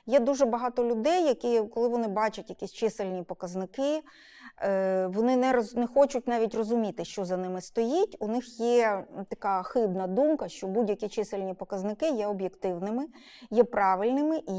Є 0.06 0.20
дуже 0.20 0.46
багато 0.46 0.86
людей, 0.86 1.24
які, 1.24 1.62
коли 1.62 1.88
вони 1.88 2.08
бачать 2.08 2.50
якісь 2.50 2.72
чисельні 2.72 3.24
показники, 3.24 4.02
е, 4.62 5.08
вони 5.08 5.38
не, 5.38 5.52
роз, 5.52 5.76
не 5.76 5.88
хочуть 5.88 6.28
навіть 6.28 6.56
розуміти, 6.56 7.06
що 7.06 7.26
за 7.26 7.38
ними 7.38 7.62
стоїть. 7.62 8.18
У 8.20 8.28
них 8.28 8.60
є 8.60 9.06
така 9.30 9.64
хибна 9.64 10.08
думка, 10.08 10.48
що 10.48 10.68
будь-які 10.68 11.08
чисельні 11.08 11.54
показники 11.54 12.10
є 12.10 12.28
об'єктивними, 12.28 13.08
є 13.50 13.64
правильними 13.64 14.42
і 14.48 14.54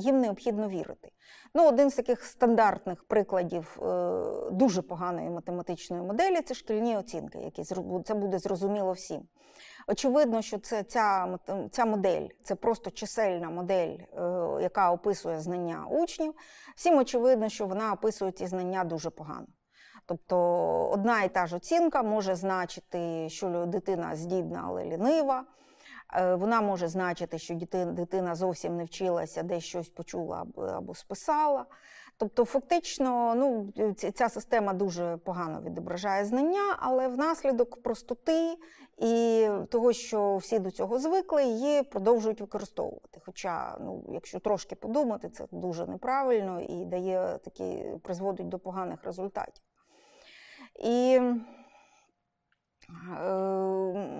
їм 0.00 0.20
необхідно 0.20 0.68
вірити. 0.68 1.10
Ну, 1.54 1.68
один 1.68 1.90
з 1.90 1.94
таких 1.94 2.24
стандартних 2.24 3.04
прикладів 3.04 3.78
е, 3.82 4.22
дуже 4.50 4.82
поганої 4.82 5.30
математичної 5.30 6.02
моделі 6.02 6.40
це 6.40 6.54
шкільні 6.54 6.96
оцінки, 6.96 7.38
які 7.38 7.64
це 8.04 8.14
буде 8.14 8.38
зрозуміло 8.38 8.92
всім. 8.92 9.22
Очевидно, 9.88 10.42
що 10.42 10.58
це 10.58 10.82
ця, 10.82 11.38
ця 11.70 11.84
модель 11.84 12.28
це 12.42 12.54
просто 12.54 12.90
чисельна 12.90 13.50
модель, 13.50 13.96
е, 13.98 14.62
яка 14.62 14.90
описує 14.92 15.40
знання 15.40 15.86
учнів. 15.90 16.34
Всім 16.76 16.98
очевидно, 16.98 17.48
що 17.48 17.66
вона 17.66 17.92
описує 17.92 18.32
ці 18.32 18.46
знання 18.46 18.84
дуже 18.84 19.10
погано. 19.10 19.46
Тобто 20.06 20.36
одна 20.92 21.22
і 21.22 21.28
та 21.28 21.46
ж 21.46 21.56
оцінка 21.56 22.02
може 22.02 22.34
значити, 22.34 23.28
що 23.28 23.66
дитина 23.66 24.16
здібна, 24.16 24.64
але 24.66 24.84
лінива. 24.84 25.44
Е, 26.14 26.34
Вона 26.34 26.60
може 26.60 26.88
значити, 26.88 27.38
що 27.38 27.54
дитина 27.84 28.34
зовсім 28.34 28.76
не 28.76 28.84
вчилася, 28.84 29.42
десь 29.42 29.64
щось 29.64 29.88
почула 29.88 30.46
або 30.56 30.94
списала. 30.94 31.66
Тобто, 32.22 32.44
фактично, 32.44 33.34
ну, 33.34 33.72
ця 34.14 34.28
система 34.28 34.72
дуже 34.72 35.16
погано 35.16 35.62
відображає 35.62 36.24
знання, 36.24 36.76
але 36.78 37.08
внаслідок 37.08 37.82
простоти 37.82 38.56
і 38.98 39.48
того, 39.70 39.92
що 39.92 40.36
всі 40.36 40.58
до 40.58 40.70
цього 40.70 40.98
звикли, 40.98 41.44
її 41.44 41.82
продовжують 41.82 42.40
використовувати. 42.40 43.20
Хоча, 43.24 43.76
ну, 43.80 44.04
якщо 44.08 44.38
трошки 44.38 44.74
подумати, 44.74 45.28
це 45.28 45.46
дуже 45.50 45.86
неправильно 45.86 46.60
і 46.60 46.84
дає 46.84 47.38
такі, 47.44 47.84
призводить 48.02 48.48
до 48.48 48.58
поганих 48.58 49.04
результатів. 49.04 49.64
І 50.84 51.20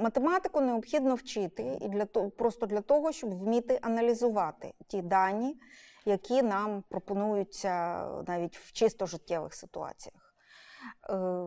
математику 0.03 0.61
необхідно 0.61 1.15
вчити 1.15 1.79
і 1.81 1.89
для 1.89 2.05
того, 2.05 2.31
просто 2.31 2.67
для 2.67 2.81
того, 2.81 3.13
щоб 3.13 3.45
вміти 3.45 3.79
аналізувати 3.83 4.75
ті 4.87 5.03
дані, 5.03 5.57
які 6.05 6.43
нам 6.43 6.85
пропонуються 6.89 8.05
навіть 8.27 8.57
в 8.57 8.73
чисто 8.73 9.07
життєвих 9.07 9.55
ситуаціях. 9.55 10.35
Е, 11.11 11.47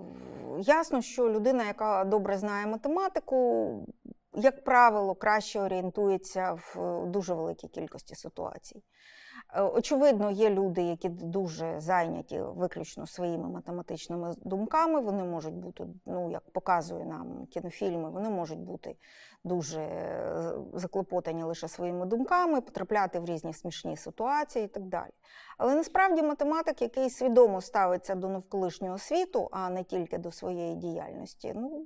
Ясно, 0.59 1.01
що 1.01 1.29
людина, 1.29 1.63
яка 1.63 2.03
добре 2.03 2.37
знає 2.37 2.67
математику, 2.67 3.69
як 4.33 4.63
правило, 4.63 5.15
краще 5.15 5.61
орієнтується 5.61 6.53
в 6.53 7.05
дуже 7.05 7.33
великій 7.33 7.67
кількості 7.67 8.15
ситуацій. 8.15 8.83
Е, 9.53 9.61
Очевидно, 9.61 10.31
є 10.31 10.49
люди, 10.49 10.81
які 10.81 11.09
дуже 11.09 11.79
зайняті 11.79 12.39
виключно 12.39 13.07
своїми 13.07 13.49
математичними 13.49 14.33
думками. 14.37 14.99
Вони 15.01 15.23
можуть 15.23 15.53
бути, 15.53 15.87
ну 16.05 16.31
як 16.31 16.49
показує 16.49 17.05
нам 17.05 17.45
кінофільми, 17.45 18.09
вони 18.09 18.29
можуть 18.29 18.59
бути 18.59 18.95
дуже 19.43 19.81
е, 19.81 20.53
заклопотані 20.73 21.43
лише 21.43 21.67
своїми 21.67 22.05
думками, 22.05 22.61
потрапляти 22.61 23.19
в 23.19 23.25
різні 23.25 23.53
смішні 23.53 23.97
ситуації 23.97 24.65
і 24.65 24.67
так 24.67 24.83
далі. 24.83 25.11
Але 25.57 25.75
насправді 25.75 26.21
математик, 26.21 26.81
який 26.81 27.09
свідомо 27.09 27.61
ставиться 27.61 28.15
до 28.15 28.29
навколишнього 28.29 28.97
світу, 28.97 29.49
а 29.51 29.69
не 29.69 29.83
тільки 29.83 30.17
до 30.17 30.31
своєї 30.31 30.75
діяльності, 30.75 31.53
ну 31.55 31.85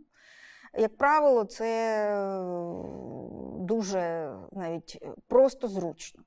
як 0.74 0.98
правило, 0.98 1.46
це 1.46 1.66
е, 2.08 2.39
дуже 3.60 4.34
навіть 4.51 5.04
просто 5.28 5.68
зручно, 5.68 6.24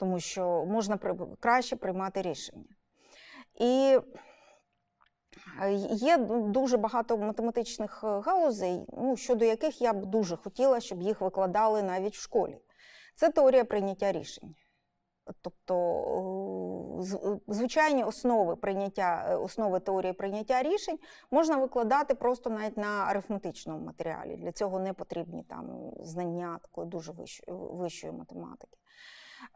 тому 0.00 0.20
що 0.20 0.64
можна 0.66 0.98
краще 1.40 1.76
приймати 1.76 2.22
рішення. 2.22 2.64
І 3.54 3.98
е, 5.62 5.72
є 5.90 6.16
дуже 6.28 6.76
багато 6.76 7.18
математичних 7.18 8.04
е, 8.04 8.06
галузей, 8.06 8.84
ну, 8.88 9.16
щодо 9.16 9.44
яких 9.44 9.82
я 9.82 9.92
б 9.92 10.06
дуже 10.06 10.36
хотіла, 10.36 10.80
щоб 10.80 11.02
їх 11.02 11.20
викладали 11.20 11.82
навіть 11.82 12.14
в 12.14 12.20
школі. 12.20 12.58
Це 13.14 13.30
теорія 13.30 13.64
прийняття 13.64 14.12
рішень. 14.12 14.54
Тобто 15.40 15.76
е, 17.24 17.52
звичайні 17.54 18.04
основи 18.04 18.56
прийняття, 18.56 19.38
основи 19.42 19.80
теорії 19.80 20.12
прийняття 20.12 20.62
рішень 20.62 20.98
можна 21.30 21.56
викладати 21.56 22.14
просто 22.14 22.50
навіть 22.50 22.76
на 22.76 23.04
арифметичному 23.04 23.84
матеріалі. 23.84 24.36
Для 24.36 24.52
цього 24.52 24.78
не 24.78 24.92
потрібні 24.92 25.42
там 25.42 25.92
знання 26.00 26.58
такої 26.62 26.88
дуже 26.88 27.12
вищої, 27.12 27.58
вищої 27.58 28.12
математики. 28.12 28.76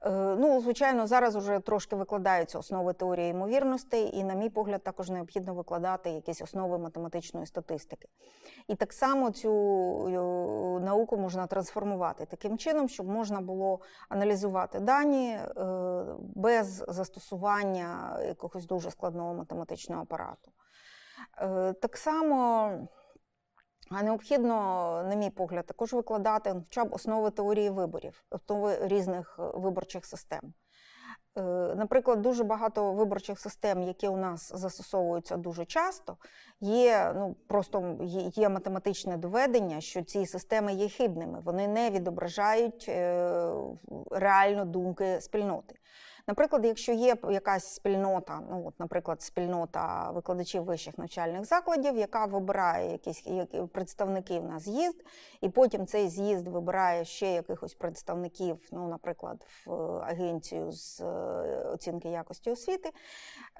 Е, 0.03 0.11
Ну, 0.39 0.61
звичайно, 0.61 1.07
зараз 1.07 1.37
вже 1.37 1.61
трошки 1.61 1.97
викладаються 1.97 2.59
основи 2.59 2.93
теорії 2.93 3.31
ймовірностей, 3.31 4.17
і, 4.17 4.25
на 4.25 4.35
мій 4.35 4.51
погляд, 4.51 4.83
також 4.83 5.11
необхідно 5.11 5.55
викладати 5.55 6.11
якісь 6.11 6.43
основи 6.43 6.79
математичної 6.79 7.47
статистики. 7.47 8.09
І 8.69 8.75
так 8.75 8.93
само 8.93 9.31
цю 9.31 9.51
е, 10.07 10.11
науку 10.85 11.17
можна 11.17 11.47
трансформувати 11.47 12.27
таким 12.27 12.59
чином, 12.59 12.89
щоб 12.89 13.09
можна 13.09 13.41
було 13.41 13.81
аналізувати 14.09 14.81
дані 14.81 15.31
е, 15.31 15.47
без 16.19 16.85
застосування 16.89 18.19
якогось 18.29 18.67
дуже 18.67 18.91
складного 18.91 19.35
математичного 19.35 20.03
апарату. 20.03 20.51
Так 21.81 21.97
само. 21.97 22.71
А 23.91 24.03
необхідно, 24.03 24.55
на 25.09 25.15
мій 25.15 25.31
погляд, 25.31 25.67
також 25.67 25.93
викладати 25.93 26.55
хоча 26.65 26.85
б 26.85 26.95
основи 26.95 27.31
теорії 27.31 27.71
виборів, 27.71 28.25
основи 28.31 28.79
різних 28.81 29.37
е, 29.39 29.43
виборчих 29.55 30.07
систем. 30.07 30.55
Е, 31.37 31.43
Наприклад, 31.75 32.23
дуже 32.23 32.45
багато 32.45 32.93
виборчих 32.93 33.41
систем, 33.41 33.83
які 33.83 34.09
у 34.09 34.17
нас 34.17 34.53
застосовуються 34.55 35.37
дуже 35.37 35.65
часто, 35.65 36.17
є 36.61 37.13
ну 37.17 37.37
просто 37.49 37.99
є, 38.03 38.21
є 38.21 38.49
математичне 38.49 39.17
доведення, 39.17 39.81
що 39.81 40.03
ці 40.03 40.27
системи 40.27 40.75
є 40.75 40.89
хибними, 40.89 41.41
вони 41.41 41.69
не 41.69 41.91
відображають 41.91 42.87
е, 42.89 43.51
реально 44.11 44.65
думки 44.65 45.21
спільноти. 45.21 45.75
Наприклад, 46.27 46.65
якщо 46.65 46.93
є 46.93 47.17
якась 47.31 47.75
спільнота, 47.75 48.41
ну 48.51 48.65
от, 48.67 48.81
наприклад, 48.81 49.23
спільнота 49.23 50.11
викладачів 50.11 50.65
вищих 50.65 50.99
навчальних 50.99 51.45
закладів, 51.45 51.97
яка 51.97 52.25
вибирає 52.27 52.93
якісь 52.93 53.25
представників 53.73 54.45
на 54.45 54.59
з'їзд, 54.59 55.05
і 55.41 55.49
потім 55.49 55.87
цей 55.87 56.09
з'їзд 56.09 56.49
вибирає 56.49 57.05
ще 57.05 57.33
якихось 57.33 57.75
представників, 57.75 58.69
ну, 58.73 58.89
наприклад, 58.89 59.47
в 59.67 59.71
агенцію 59.97 60.73
з 60.73 61.01
е, 61.01 61.05
оцінки 61.73 62.09
якості 62.09 62.51
освіти. 62.51 62.91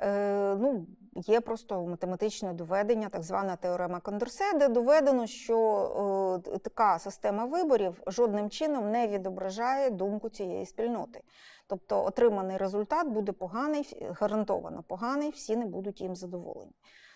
Е, 0.01 0.55
ну, 0.55 0.87
Є 1.17 1.41
просто 1.41 1.83
математичне 1.83 2.53
доведення, 2.53 3.09
так 3.09 3.23
звана 3.23 3.57
теорема 3.57 4.01
Кондорсе, 4.01 4.59
де 4.59 4.69
доведено, 4.69 5.27
що 5.27 6.41
е, 6.55 6.59
така 6.59 6.99
система 6.99 7.45
виборів 7.45 8.03
жодним 8.07 8.51
чином 8.51 8.91
не 8.91 9.09
відображає 9.09 9.91
думку 9.91 10.29
цієї 10.29 10.67
спільноти. 10.67 11.23
Тобто 11.67 12.05
отриманий 12.05 12.57
результат 12.57 13.09
буде 13.09 13.33
поганий, 13.33 14.07
гарантовано 14.21 14.83
поганий, 14.83 15.31
всі 15.31 15.57
не 15.57 15.67
будуть 15.67 16.01
їм 16.01 16.17
задоволені. 16.17 16.73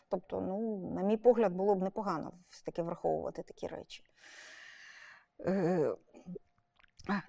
Тобто, 0.09 0.41
ну, 0.41 0.79
на 0.95 1.03
мій 1.03 1.17
погляд, 1.17 1.53
було 1.53 1.75
б 1.75 1.83
непогано 1.83 2.33
все-таки 2.49 2.83
враховувати 2.83 3.43
такі 3.43 3.67
речі. 3.67 4.05
Е, 5.47 5.95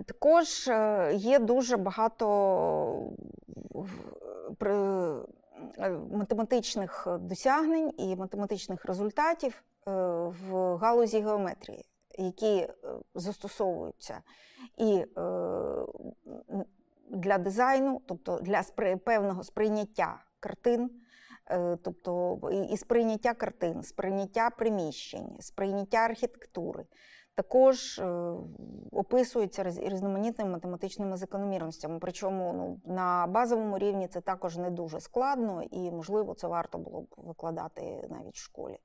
також 0.05 0.67
е, 0.67 1.11
є 1.15 1.39
дуже 1.39 1.77
багато 1.77 3.13
е, 4.61 5.89
математичних 6.11 7.07
досягнень 7.19 7.93
і 7.97 8.15
математичних 8.15 8.85
результатів 8.85 9.63
в 9.85 10.75
галузі 10.75 11.19
геометрії, 11.19 11.85
які 12.17 12.67
застосовуються 13.15 14.21
і 14.77 15.05
для 17.09 17.37
дизайну, 17.37 18.01
тобто 18.05 18.39
для 18.39 18.63
певного 19.03 19.43
сприйняття 19.43 20.23
картин, 20.39 20.89
е, 21.51 21.77
тобто 21.83 22.39
і 22.71 22.77
сприйняття 22.77 23.33
картин, 23.33 23.83
сприйняття 23.83 24.49
приміщень, 24.49 25.37
сприйняття 25.39 25.97
архітектури. 25.97 26.85
Також 27.35 27.99
е, 27.99 28.33
описуються 28.91 29.63
різноманітними 29.63 30.51
математичними 30.51 31.17
закономірностями. 31.17 31.99
Причому 32.01 32.53
ну, 32.53 32.93
на 32.95 33.27
базовому 33.27 33.77
рівні 33.77 34.07
це 34.07 34.21
також 34.21 34.57
не 34.57 34.69
дуже 34.69 34.99
складно 34.99 35.63
і, 35.71 35.91
можливо, 35.91 36.33
це 36.33 36.47
варто 36.47 36.77
було 36.77 37.01
б 37.01 37.15
викладати 37.17 38.07
навіть 38.09 38.35
в 38.35 38.43
школі. 38.43 38.79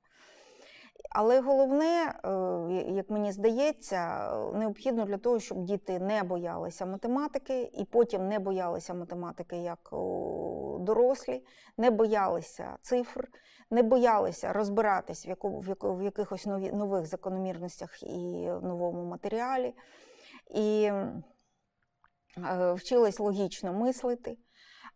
Але 1.09 1.39
головне, 1.41 2.13
е, 2.25 2.29
як 2.87 3.09
мені 3.09 3.31
здається, 3.31 4.31
необхідно 4.53 5.05
для 5.05 5.17
того, 5.17 5.39
щоб 5.39 5.63
діти 5.63 5.99
не 5.99 6.23
боялися 6.23 6.85
математики, 6.85 7.71
і 7.73 7.85
потім 7.85 8.27
не 8.27 8.39
боялися 8.39 8.93
математики 8.93 9.57
як 9.57 9.89
дорослі, 10.79 11.45
не 11.77 11.91
боялися 11.91 12.77
цифр, 12.81 13.27
не 13.69 13.83
боялися 13.83 14.53
розбиратись 14.53 15.27
в 15.81 16.03
якихось 16.03 16.45
нових 16.45 17.05
закономірностях 17.05 18.03
і 18.03 18.49
новому 18.61 19.05
матеріалі, 19.05 19.73
і 20.55 20.83
е, 20.83 22.73
вчились 22.73 23.19
логічно 23.19 23.73
мислити. 23.73 24.37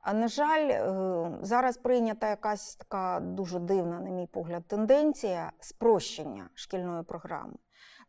А 0.02 0.14
на 0.14 0.28
жаль, 0.28 0.70
е, 0.70 1.38
зараз 1.42 1.78
прийнята 1.78 2.30
якась 2.30 2.76
така 2.76 3.20
дуже 3.20 3.60
дивна, 3.60 4.00
на 4.00 4.10
мій 4.10 4.28
погляд, 4.28 4.64
тенденція 4.68 5.52
спрощення 5.60 6.50
шкільної 6.54 7.04
програми. 7.04 7.54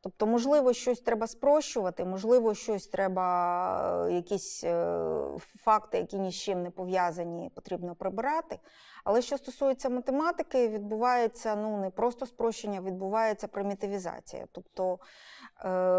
Тобто, 0.03 0.27
можливо, 0.27 0.73
щось 0.73 1.01
треба 1.01 1.27
спрощувати, 1.27 2.05
можливо, 2.05 2.55
щось 2.55 2.87
треба, 2.87 4.07
е, 4.09 4.13
якісь 4.13 4.65
е, 4.65 4.99
факти, 5.39 5.99
які 5.99 6.19
ні 6.19 6.31
з 6.31 6.35
чим 6.35 6.63
не 6.63 6.71
пов'язані, 6.71 7.51
потрібно 7.55 7.95
прибирати. 7.95 8.59
Але 9.05 9.23
що 9.23 9.39
стосується 9.39 9.89
математики, 9.89 10.69
відбувається 10.69 11.57
ну 11.57 11.77
не 11.77 11.91
просто 11.91 12.27
спрощення, 12.27 12.81
відбувається 12.81 13.49
примітивізація. 13.49 14.47
Тобто 14.53 14.99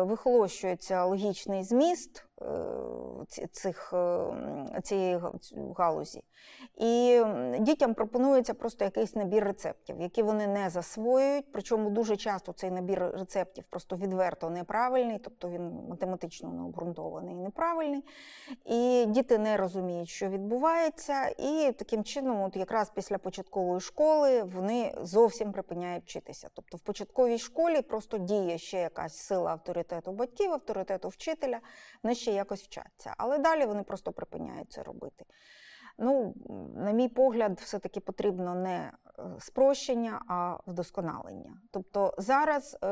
вихолощується 0.05 1.05
логічний 1.05 1.63
зміст 1.63 2.25
цих, 3.51 3.93
цієї 4.83 5.19
галузі. 5.77 6.23
І 6.77 7.21
дітям 7.59 7.93
пропонується 7.93 8.53
просто 8.53 8.85
якийсь 8.85 9.15
набір 9.15 9.43
рецептів, 9.43 10.01
які 10.01 10.23
вони 10.23 10.47
не 10.47 10.69
засвоюють. 10.69 11.45
Причому 11.51 11.89
дуже 11.89 12.17
часто 12.17 12.53
цей 12.53 12.71
набір 12.71 13.11
рецептів 13.13 13.63
просто 13.69 13.95
відверто 13.95 14.49
неправильний, 14.49 15.19
тобто 15.19 15.49
він 15.49 15.71
математично 15.89 16.49
необґрунтований 16.49 17.35
і 17.35 17.37
неправильний. 17.37 18.03
І 18.65 19.05
діти 19.07 19.37
не 19.37 19.57
розуміють, 19.57 20.09
що 20.09 20.29
відбувається, 20.29 21.27
і 21.27 21.71
таким 21.77 22.03
чином, 22.03 22.41
от 22.41 22.55
якраз 22.55 22.89
після 22.95 23.17
початкової 23.17 23.79
школи, 23.79 24.43
вони 24.43 24.95
зовсім 25.01 25.51
припиняють 25.51 26.03
вчитися. 26.03 26.49
Тобто 26.53 26.77
в 26.77 26.79
початковій 26.79 27.37
школі 27.37 27.81
просто 27.81 28.17
діє 28.17 28.57
ще 28.57 28.79
якась 28.79 29.17
сила 29.17 29.51
авторитету 29.51 30.11
батьків, 30.11 30.51
авторитету 30.51 31.07
вчителя, 31.07 31.59
вони 32.03 32.15
ще 32.15 32.31
якось 32.31 32.63
вчаться. 32.63 33.13
Але 33.17 33.37
далі 33.37 33.65
вони 33.65 33.83
просто 33.83 34.11
припиняють 34.11 34.71
це 34.71 34.83
робити. 34.83 35.25
Ну, 35.97 36.33
на 36.75 36.91
мій 36.91 37.07
погляд, 37.07 37.59
все-таки 37.59 37.99
потрібно 37.99 38.55
не 38.55 38.91
е, 39.19 39.23
спрощення, 39.39 40.21
а 40.27 40.57
вдосконалення. 40.67 41.57
Тобто 41.71 42.13
зараз 42.17 42.77
е, 42.83 42.87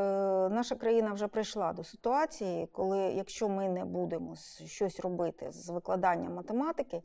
наша 0.50 0.76
країна 0.76 1.14
вже 1.14 1.28
прийшла 1.28 1.74
до 1.74 1.84
ситуації, 1.84 2.68
коли 2.68 2.98
якщо 2.98 3.50
ми 3.50 3.70
не 3.70 3.86
будемо 3.86 4.36
щось 4.66 5.00
робити 5.00 5.52
з 5.52 5.70
викладанням 5.70 6.34
математики 6.34 7.02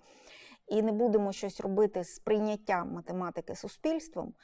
і 0.68 0.83
не 0.83 0.92
будемо 0.92 1.33
щось 1.33 1.61
робити 1.61 2.05
з 2.05 2.18
прийняттям 2.18 2.92
математики 2.92 3.55
суспільством. 3.55 4.35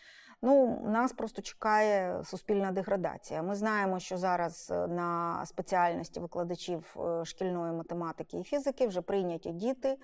Ну, 0.43 0.83
нас 0.85 1.13
просто 1.13 1.43
чекає 1.43 2.25
суспільна 2.25 2.73
деградація. 2.73 3.43
Ми 3.43 3.55
знаємо, 3.55 3.99
що 3.99 4.17
зараз 4.17 4.71
е, 4.71 4.87
на 4.87 5.43
спеціальності 5.47 6.21
викладачів 6.21 6.97
е, 7.01 7.25
шкільної 7.25 7.73
математики 7.73 8.39
і 8.39 8.43
фізики 8.43 8.87
вже 8.87 9.01
прийняті 9.01 9.51
діти 9.51 9.97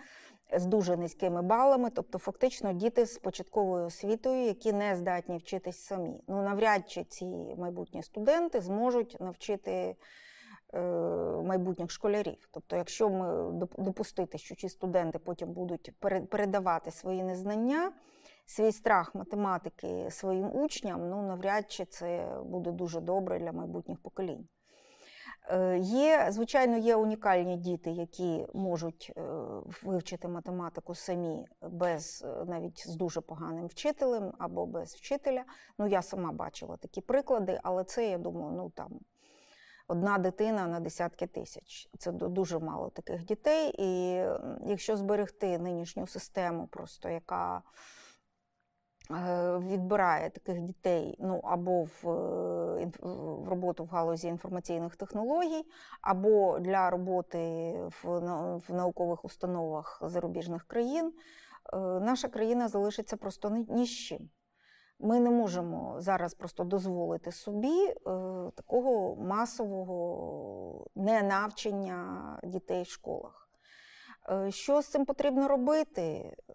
з 0.53 0.67
дуже 0.67 0.97
низькими 0.97 1.43
балами, 1.43 1.91
тобто 1.91 2.19
фактично 2.19 2.73
діти 2.73 3.07
з 3.07 3.19
початковою 3.19 3.87
освітою, 3.87 4.45
які 4.45 4.73
не 4.73 4.97
здатні 4.97 5.39
вчитись 5.39 5.79
самі. 5.79 6.21
Ну, 6.29 6.43
навряд 6.43 6.91
чи 6.91 7.05
ці 7.05 7.27
майбутні 7.59 8.03
студенти 8.03 8.61
зможуть 8.61 9.17
навчити. 9.21 9.97
Е, 10.75 10.81
майбутніх 11.43 11.91
школярів. 11.91 12.49
Тобто, 12.51 12.77
якщо 12.77 13.11
ми 13.11 13.53
допустити, 13.79 14.39
що 14.39 14.55
ці 14.55 14.69
студенти 14.69 15.19
потім 15.19 15.53
будуть 15.53 15.93
передавати 16.31 16.91
свої 16.91 17.23
незнання, 17.23 17.93
свій 18.47 18.73
страх 18.73 19.15
математики 19.15 20.11
своїм 20.11 20.57
учням, 20.57 21.11
ну 21.11 21.23
навряд 21.23 21.71
чи 21.71 21.85
це 21.85 22.39
буде 22.45 22.73
дуже 22.73 23.01
добре 23.01 23.39
для 23.39 23.53
майбутніх 23.53 23.99
поколінь. 23.99 24.49
Е, 25.51 25.79
є, 25.79 26.27
звичайно, 26.31 26.77
є 26.77 26.97
унікальні 26.97 27.57
діти, 27.57 27.91
які 27.91 28.47
можуть 28.55 29.13
е, 29.17 29.23
вивчити 29.83 30.29
математику 30.29 30.95
самі 30.95 31.47
без 31.63 32.27
навіть 32.47 32.89
з 32.89 32.97
дуже 32.97 33.21
поганим 33.21 33.67
вчителем 33.67 34.33
або 34.39 34.67
без 34.67 34.95
вчителя. 34.95 35.45
Ну, 35.79 35.87
я 35.87 36.03
сама 36.03 36.33
бачила 36.33 36.77
такі 36.77 37.01
приклади, 37.01 37.61
але 37.63 37.85
це, 37.85 38.11
я 38.11 38.19
думаю, 38.19 38.53
ну 38.57 38.71
там 38.71 39.01
одна 39.89 40.19
дитина 40.19 40.67
на 40.67 40.81
десятки 40.81 41.27
тисяч. 41.27 41.89
Це 41.99 42.13
дуже 42.13 42.59
мало 42.59 42.91
таких 42.91 43.25
дітей. 43.25 43.75
І 43.79 44.13
якщо 44.67 44.97
зберегти 44.97 45.59
нинішню 45.59 46.07
систему, 46.07 46.67
просто 46.67 47.09
яка 47.09 47.63
е, 49.11 49.59
відбирає 49.59 50.31
таких 50.31 50.61
дітей 50.61 51.17
ну, 51.19 51.41
або 51.45 51.83
в, 51.83 52.09
е, 52.09 52.85
інф- 52.85 53.45
в 53.45 53.49
роботу 53.49 53.85
в 53.85 53.89
галузі 53.89 54.29
інформаційних 54.29 54.97
технологій, 54.97 55.65
або 56.01 56.59
для 56.59 56.91
роботи 56.91 57.39
в, 58.03 58.19
в 58.69 58.75
наукових 58.75 59.25
установах 59.25 60.03
зарубіжних 60.05 60.65
країн, 60.67 61.13
е, 61.73 61.77
наша 61.79 62.29
країна 62.29 62.69
залишиться 62.69 63.17
просто 63.17 63.51
ні 63.69 63.87
з 63.87 63.91
чим. 63.91 64.31
Ми 64.99 65.21
не 65.21 65.31
можемо 65.31 65.97
зараз 65.99 66.35
просто 66.35 66.65
дозволити 66.65 67.33
собі 67.33 67.87
е, 67.87 67.95
такого 68.55 69.17
масового 69.17 70.87
ненавчення 70.95 72.41
дітей 72.45 72.83
в 72.83 72.87
школах. 72.87 73.49
Е, 74.31 74.51
Що 74.51 74.83
з 74.83 74.87
цим 74.87 75.05
потрібно 75.05 75.49
робити? 75.49 76.03
Е, 76.03 76.55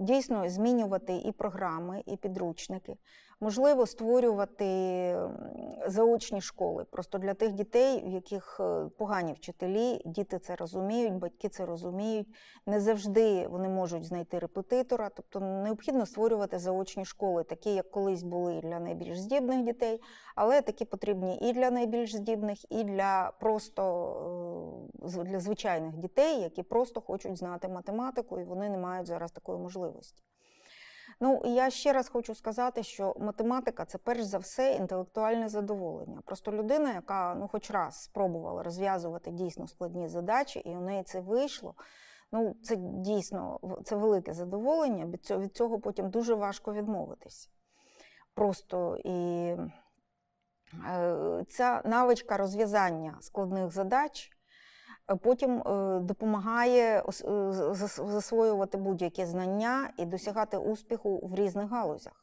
Дійсно, 0.00 0.48
змінювати 0.48 1.16
і 1.16 1.32
програми, 1.32 2.02
і 2.06 2.16
підручники. 2.16 2.96
Можливо, 3.42 3.86
створювати 3.86 5.16
заочні 5.86 6.40
школи 6.40 6.84
просто 6.84 7.18
для 7.18 7.34
тих 7.34 7.52
дітей, 7.52 8.02
в 8.06 8.08
яких 8.08 8.60
е, 8.60 8.86
погані 8.98 9.32
вчителі, 9.32 10.02
діти 10.04 10.38
це 10.38 10.56
розуміють, 10.56 11.14
батьки 11.14 11.48
це 11.48 11.66
розуміють. 11.66 12.28
Не 12.66 12.80
завжди 12.80 13.48
вони 13.48 13.68
можуть 13.68 14.04
знайти 14.04 14.38
репетитора. 14.38 15.10
Тобто 15.16 15.40
необхідно 15.40 16.06
створювати 16.06 16.58
заочні 16.58 17.04
школи, 17.04 17.44
такі, 17.44 17.74
як 17.74 17.90
колись 17.90 18.22
були 18.22 18.60
для 18.60 18.80
найбільш 18.80 19.18
здібних 19.18 19.64
дітей, 19.64 20.00
але 20.34 20.62
такі 20.62 20.84
потрібні 20.84 21.38
і 21.38 21.52
для 21.52 21.70
найбільш 21.70 22.14
здібних, 22.14 22.72
і 22.72 22.84
для 22.84 23.32
просто 23.40 24.92
е, 25.18 25.24
для 25.24 25.40
звичайних 25.40 25.96
дітей, 25.96 26.40
які 26.40 26.62
просто 26.62 27.00
хочуть 27.00 27.38
знати 27.38 27.68
математику, 27.68 28.40
і 28.40 28.44
вони 28.44 28.68
не 28.68 28.78
мають 28.78 29.06
зараз 29.06 29.32
такої 29.32 29.58
можливості. 29.58 30.22
Ну, 31.22 31.42
я 31.44 31.70
ще 31.70 31.92
раз 31.92 32.08
хочу 32.08 32.34
сказати, 32.34 32.82
що 32.82 33.14
математика 33.18 33.84
це 33.84 33.98
перш 33.98 34.22
за 34.22 34.38
все 34.38 34.72
інтелектуальне 34.72 35.48
задоволення. 35.48 36.20
Просто 36.24 36.52
людина, 36.52 36.94
яка 36.94 37.34
ну, 37.34 37.48
хоч 37.48 37.70
раз 37.70 38.02
спробувала 38.02 38.62
розв'язувати 38.62 39.30
дійсно 39.30 39.68
складні 39.68 40.08
задачі, 40.08 40.58
і 40.58 40.76
у 40.76 40.80
неї 40.80 41.02
це 41.02 41.20
вийшло. 41.20 41.74
Ну, 42.32 42.56
це 42.62 42.76
дійсно 42.76 43.60
це 43.84 43.96
велике 43.96 44.32
задоволення. 44.32 45.06
Від 45.06 45.24
цього, 45.24 45.40
від 45.40 45.56
цього 45.56 45.80
потім 45.80 46.10
дуже 46.10 46.34
важко 46.34 46.72
відмовитись. 46.72 47.50
Просто 48.34 48.96
і 49.04 49.56
е, 50.88 51.44
ця 51.48 51.82
навичка 51.84 52.36
розв'язання 52.36 53.16
складних 53.20 53.70
задач 53.70 54.39
потім 55.16 55.58
е, 55.58 55.98
допомагає 56.00 57.02
е, 57.02 57.02
засвоювати 57.96 58.78
будь-які 58.78 59.26
знання 59.26 59.90
і 59.96 60.04
досягати 60.04 60.56
успіху 60.56 61.20
в 61.22 61.34
різних 61.34 61.70
галузях. 61.70 62.19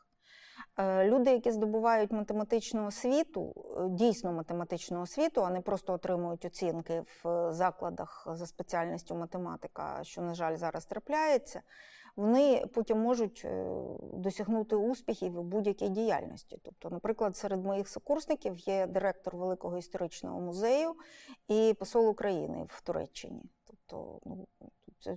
Е, 0.80 1.08
Люди, 1.08 1.32
які 1.32 1.52
здобувають 1.52 2.12
математичну 2.12 2.88
освіту, 2.88 3.54
е, 3.78 3.90
дійсно 3.90 4.34
математичну 4.34 5.02
освіту, 5.02 5.44
а 5.44 5.50
не 5.50 5.62
просто 5.62 5.94
отримують 5.94 6.46
оцінки 6.46 7.04
в 7.24 7.28
е, 7.28 7.54
закладах 7.54 8.28
за 8.32 8.48
спеціальністю 8.48 9.16
математика, 9.16 10.00
що, 10.04 10.22
на 10.22 10.34
жаль, 10.34 10.56
зараз 10.56 10.86
трапляється, 10.86 11.62
вони 12.16 12.66
потім 12.74 13.00
можуть 13.00 13.48
досягнути 14.14 14.76
успіхів 14.76 15.40
у 15.40 15.44
будь-якій 15.44 15.90
діяльності. 15.90 16.60
Тобто, 16.64 16.90
наприклад, 16.90 17.38
серед 17.38 17.66
моїх 17.66 17.90
сокурсників 17.90 18.58
є 18.58 18.88
директор 18.88 19.36
Великого 19.36 19.78
історичного 19.78 20.40
музею 20.40 20.96
і 21.48 21.76
посол 21.80 22.10
України 22.10 22.66
в 22.70 22.82
Туреччині. 22.82 23.44
Тобто, 23.66 24.20
ну, 24.26 24.48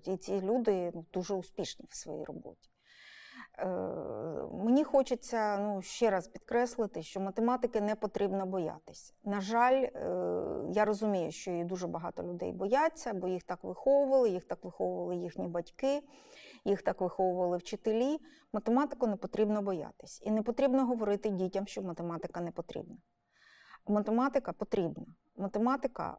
і 0.06 0.16
ці 0.16 0.40
люди 0.40 0.92
дуже 1.12 1.34
успішні 1.34 1.86
в 1.88 1.96
своїй 1.96 2.24
роботі. 2.24 2.70
Е, 3.60 3.66
Мені 4.52 4.84
хочеться 4.84 5.58
ну, 5.58 5.82
ще 5.82 6.10
раз 6.10 6.28
підкреслити, 6.28 7.02
що 7.02 7.20
математики 7.20 7.80
не 7.80 7.94
потрібно 7.94 8.46
боятися. 8.46 9.14
На 9.24 9.40
жаль, 9.40 9.82
е, 9.82 9.90
я 10.72 10.84
розумію, 10.84 11.30
що 11.32 11.50
її 11.50 11.64
дуже 11.64 11.86
багато 11.86 12.22
людей 12.22 12.52
бояться, 12.52 13.12
бо 13.12 13.28
їх 13.28 13.42
так 13.42 13.64
виховували, 13.64 14.30
їх 14.30 14.44
так 14.44 14.64
виховували 14.64 15.16
їхні 15.16 15.48
батьки, 15.48 16.02
їх 16.64 16.82
так 16.82 17.00
виховували 17.00 17.56
вчителі. 17.56 18.18
Математику 18.52 19.06
не 19.06 19.16
потрібно 19.16 19.62
боятись. 19.62 20.22
І 20.24 20.30
не 20.30 20.42
потрібно 20.42 20.86
говорити 20.86 21.30
дітям, 21.30 21.66
що 21.66 21.82
математика 21.82 22.40
не 22.40 22.50
потрібна. 22.50 22.96
Математика 23.86 24.52
потрібна. 24.52 25.06
Математика 25.36 26.16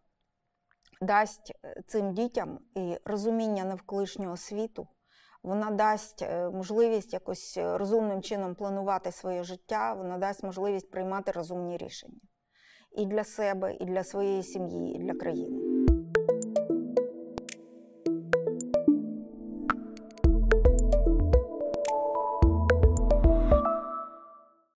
дасть 1.02 1.54
е, 1.66 1.82
цим 1.88 2.14
дітям 2.14 2.60
і 2.76 2.98
розуміння 3.06 3.64
навколишнього 3.64 4.38
світу. 4.38 4.88
Вона 5.44 5.72
дасть 5.72 6.22
е, 6.22 6.50
можливість 6.50 7.14
якось 7.14 7.58
е, 7.58 7.78
розумним 7.78 8.22
чином 8.22 8.56
планувати 8.56 9.12
своє 9.12 9.44
життя, 9.44 9.94
вона 9.94 10.18
дасть 10.18 10.44
можливість 10.44 10.92
приймати 10.92 11.32
розумні 11.32 11.78
рішення 11.78 12.20
і 12.92 13.06
для 13.06 13.24
себе, 13.24 13.74
і 13.80 13.86
для 13.86 14.04
своєї 14.04 14.44
сім'ї, 14.44 14.96
і 14.96 15.00
для 15.00 15.14
країни. 15.14 15.71